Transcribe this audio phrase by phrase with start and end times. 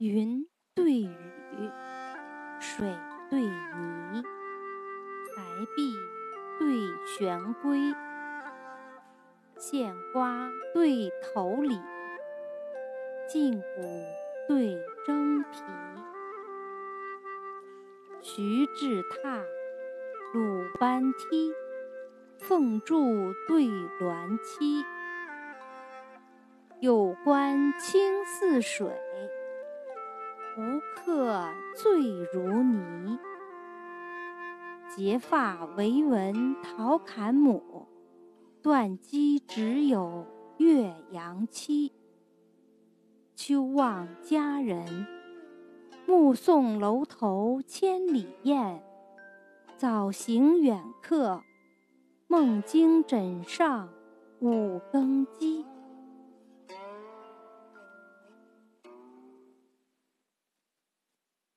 [0.00, 1.10] 云对雨，
[2.58, 2.88] 水
[3.28, 4.22] 对泥，
[5.36, 5.42] 白
[5.76, 5.92] 璧
[6.58, 6.74] 对
[7.06, 7.78] 玄龟，
[9.58, 11.78] 线瓜对头李，
[13.28, 14.04] 胫骨
[14.48, 15.58] 对征皮，
[18.22, 19.42] 徐志榻，
[20.32, 21.52] 鲁班梯，
[22.38, 24.82] 凤柱对鸾栖，
[26.80, 28.98] 有关清似水。
[30.56, 33.18] 无客醉如泥，
[34.88, 37.86] 结发为文陶侃母，
[38.60, 40.26] 断机只有
[40.58, 41.92] 岳阳妻。
[43.36, 45.06] 秋望佳人，
[46.04, 48.82] 目送楼头千里雁。
[49.76, 51.42] 早行远客，
[52.26, 53.88] 梦惊枕上
[54.40, 55.49] 五更鸡。